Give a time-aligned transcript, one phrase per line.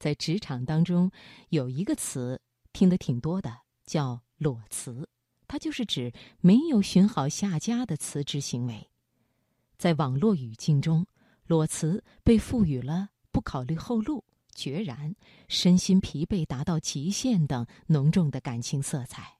[0.00, 1.12] 在职场当中
[1.50, 2.40] 有一个词
[2.72, 5.06] 听得挺多的，叫裸辞，
[5.46, 8.88] 它就是指没有寻好下家的辞职行为。
[9.76, 11.06] 在网络语境中，
[11.46, 14.24] 裸辞被赋予了不考虑后路、
[14.54, 15.14] 决然、
[15.48, 19.36] 身心疲惫达到极限等浓重的感情色彩。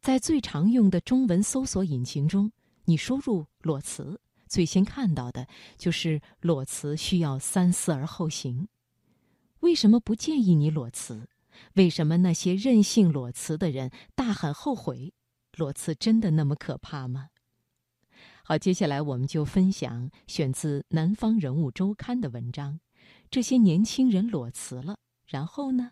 [0.00, 2.50] 在最常用的中文搜索引擎中，
[2.84, 8.66] 你输入“裸辞”，最先看到的就是“裸辞需要三思而后行”。
[9.66, 11.28] 为什么不建议你裸辞？
[11.74, 15.12] 为什么那些任性裸辞的人大喊后悔？
[15.56, 17.30] 裸辞真的那么可怕吗？
[18.44, 22.78] 好，接下来我们就分享选自《南方人物周刊》的文章：
[23.28, 25.90] 这些年轻人裸辞了，然后呢？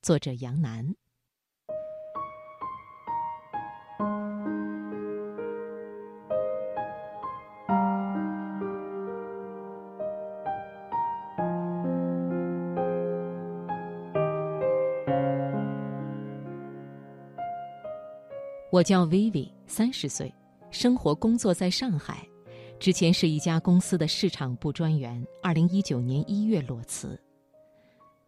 [0.00, 0.94] 作者杨楠。
[18.74, 20.34] 我叫 Vivi，三十岁，
[20.72, 22.28] 生活工作在上海，
[22.80, 25.24] 之前是一家公司的市场部专员。
[25.40, 27.16] 二零一九年一月裸辞。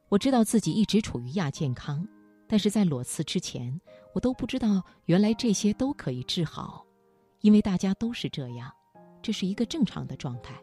[0.09, 2.07] 我知道自己一直处于亚健康，
[2.47, 3.77] 但是在裸辞之前，
[4.15, 6.87] 我都不知道原来这些都可以治好，
[7.41, 8.73] 因为大家都是这样，
[9.21, 10.55] 这是一个正常的状态。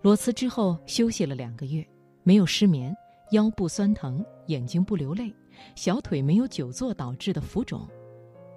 [0.00, 1.86] 裸辞之后休息了两个月，
[2.22, 2.96] 没有失眠，
[3.32, 5.30] 腰部酸疼，眼睛不流泪，
[5.76, 7.86] 小腿没有久坐导致的浮肿。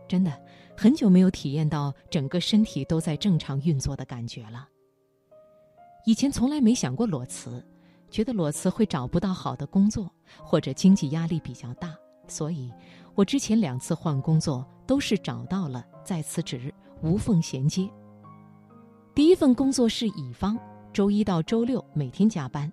[0.08, 0.32] 真的
[0.78, 4.68] 很久没有体验到整个身体都在正常运作的感觉了。
[6.06, 7.66] 以前从来没想过裸辞，
[8.10, 10.12] 觉得裸辞会找不到好的工作，
[10.44, 11.96] 或者经济压力比较大，
[12.28, 12.72] 所以
[13.16, 17.90] 我之前两次换工作都是找到了再辞职，无缝衔接。
[19.16, 20.60] 第一份工作是乙方，
[20.94, 22.72] 周一到周六每天加班，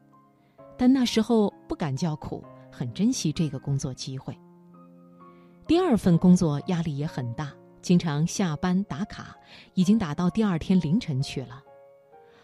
[0.77, 4.37] 但那时候不敢叫苦，很珍惜这个工作机会。
[5.67, 9.35] 第二份工作压力也很大，经常下班打卡，
[9.75, 11.63] 已经打到第二天凌晨去了。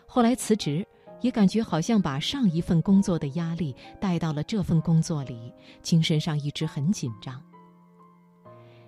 [0.07, 0.87] 后来辞职，
[1.21, 7.43] 也感觉好像把上一份工作的压力带到了这份工作里，精神上一直很紧张。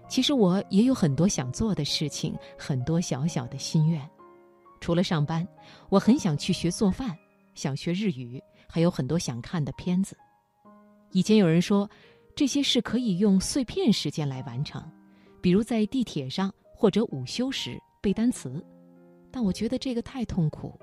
[0.09, 4.09] 其实我也有很多想做的事情，很多小小的心愿。
[4.81, 5.47] 除了上班，
[5.89, 7.15] 我很想去学做饭，
[7.55, 10.17] 想学日语，还有很多想看的片子。
[11.11, 11.91] 以前有人说。
[12.35, 14.83] 这些事可以用碎片时间来完成，
[15.41, 18.65] 比如在地铁上或者午休时背单词。
[19.31, 20.79] 但我觉得这个太痛苦。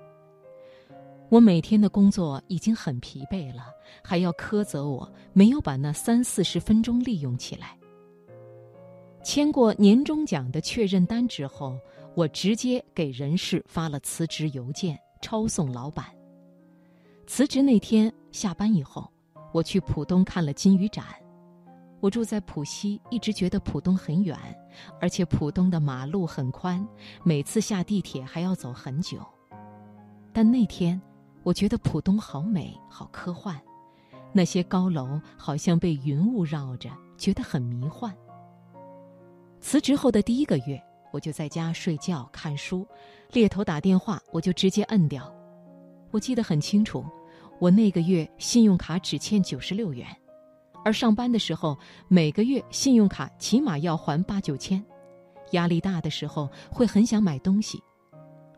[1.30, 3.66] 我每天的工作已经很疲惫了，
[4.02, 7.78] 还要苛责我没有把那三四十分钟利用起来。
[9.24, 11.78] 签过年终奖的确认单之后，
[12.16, 16.06] 我直接给人事发了辞职邮件，抄送老板。
[17.26, 19.12] 辞职那天下班以后，
[19.52, 21.04] 我去浦东看了金鱼展。
[22.00, 24.38] 我住在浦西，一直觉得浦东很远，
[25.02, 26.88] 而且浦东的马路很宽，
[27.24, 29.20] 每次下地铁还要走很久。
[30.32, 31.02] 但那天，
[31.42, 33.60] 我觉得浦东好美，好科幻，
[34.32, 38.16] 那些高楼好像被云雾绕着，觉得很迷幻。
[39.60, 40.80] 辞职后的第一个月，
[41.12, 42.88] 我就在家睡觉、看书，
[43.32, 45.34] 猎头打电话我就直接摁掉。
[46.12, 47.04] 我记得很清楚，
[47.60, 50.08] 我那个月信用卡只欠九十六元。
[50.88, 51.78] 而上班的时候，
[52.08, 54.82] 每个月信用卡起码要还八九千，
[55.52, 57.84] 压力大的时候会很想买东西，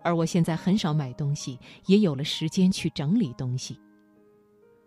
[0.03, 3.81] 而我现在很少买东西，也有了时间去整理东西。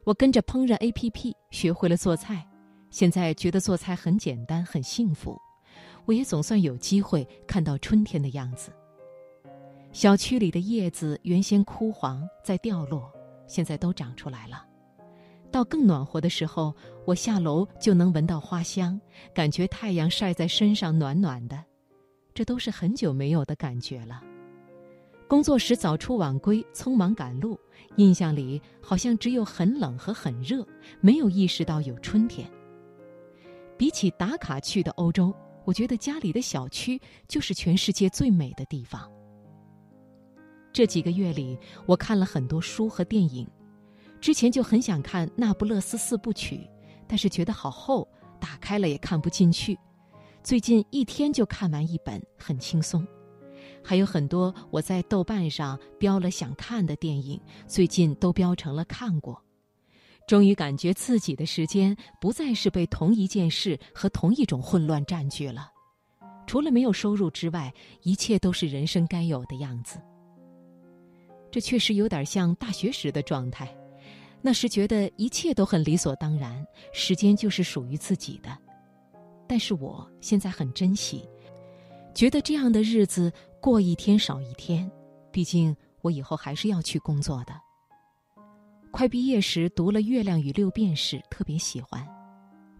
[0.04, 2.48] 我跟着烹饪 APP 学会了做菜，
[2.90, 5.36] 现在觉得做菜很简单，很幸福。
[6.04, 8.70] 我也总算有机会看到春天的样子。
[9.90, 13.12] 小区里的叶子原先枯黄在掉落，
[13.48, 14.64] 现在都长出来了。
[15.52, 16.74] 到更暖和的时候，
[17.04, 19.00] 我下楼就能闻到花香，
[19.32, 21.62] 感觉太阳晒在身上暖暖的，
[22.34, 24.20] 这都是很久没有的感觉了。
[25.28, 27.58] 工作时早出晚归，匆忙赶路，
[27.96, 30.66] 印象里好像只有很冷和很热，
[31.00, 32.50] 没有意识到有春天。
[33.76, 35.34] 比起打卡去的欧洲，
[35.64, 39.10] 我觉得家里的小区就是全世界最美的地方。
[40.72, 43.46] 这几个月里，我看了很多书和电影。
[44.22, 46.56] 之前就很想看《那不勒斯四部曲》，
[47.08, 48.06] 但是觉得好厚，
[48.40, 49.76] 打开了也看不进去。
[50.44, 53.04] 最近一天就看完一本，很轻松。
[53.82, 59.42] 还有很多我在豆瓣上标了想看的电影，最近都标成了看过。
[60.28, 65.68] 终于感觉自己的时间不再是被同一件事和同一种混乱占据了。
[66.46, 70.00] 除了没有收入之外，一切都是人生该有的样子。
[71.50, 73.76] 这确实有点像大学时的状态。
[74.44, 78.58] 那时觉得一切都很理所当然，时间就是属于自己的。
[79.46, 81.28] 但是我现在很珍惜，
[82.12, 84.90] 觉得这样的日子过一天少一天。
[85.30, 87.54] 毕竟我以后还是要去工作的。
[88.90, 92.06] 快毕业时读了《月亮与六便士》，特别喜欢。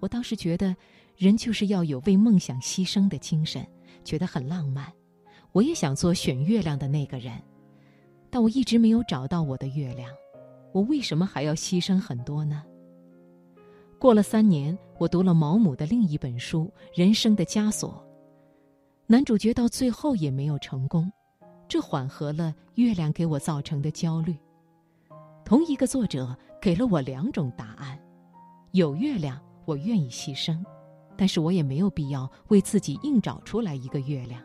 [0.01, 0.75] 我当时觉得，
[1.17, 3.67] 人就是要有为梦想牺牲的精神，
[4.05, 4.93] 觉得很浪漫。
[5.53, 7.41] 我也想做选月亮的那个人，
[8.29, 10.11] 但我一直没有找到我的月亮。
[10.73, 12.63] 我为什么还要牺牲很多呢？
[13.99, 16.65] 过了三年，我读了毛姆的另一本书
[16.99, 17.91] 《人生的枷锁》，
[19.07, 21.13] 男主角到最后也没有成功，
[21.69, 24.37] 这缓和了月亮给我造成的焦虑。
[25.45, 27.99] 同一个作者给了我两种答案：
[28.73, 30.65] 有月亮，我愿意牺牲，
[31.17, 34.43] 但是我也没有必要为自己硬找出来一个月亮。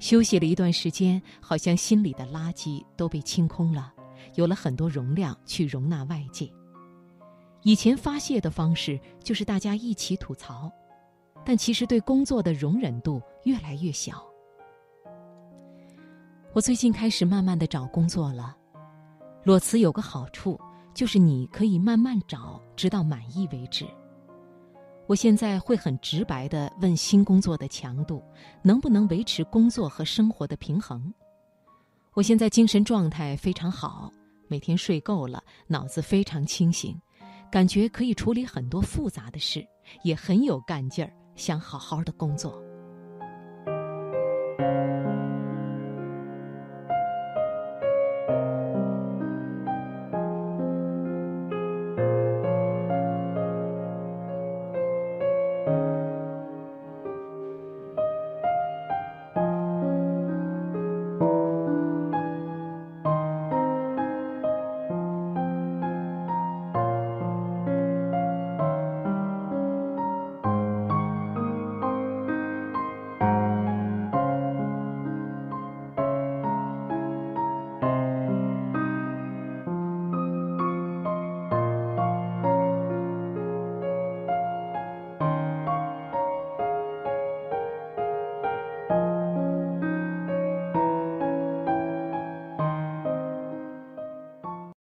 [0.00, 3.94] 休息了一段时间，好像心里的垃圾都被清空了，
[4.34, 6.50] 有了很多容量去容纳外界。
[7.62, 10.70] 以前发泄的方式就是大家一起吐槽，
[11.44, 14.24] 但其实对工作的容忍度越来越小。
[16.52, 18.56] 我最近开始慢慢的找工作了。
[19.44, 20.60] 裸辞有个好处，
[20.92, 23.86] 就是你可以慢慢找，直到满意为止。
[25.06, 28.22] 我现在会很直白的问新工作的强度，
[28.62, 31.12] 能不能维持工作和生活的平衡？
[32.14, 34.12] 我现在精神状态非常好，
[34.46, 36.94] 每天睡够了，脑子非常清醒，
[37.50, 39.66] 感觉可以处理很多复杂的事，
[40.04, 42.62] 也很有干劲儿，想好好的工作。